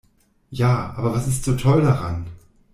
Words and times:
Ja, 0.49 0.95
aber 0.97 1.13
was 1.13 1.27
ist 1.27 1.43
so 1.43 1.53
toll 1.55 1.83
daran? 1.83 2.25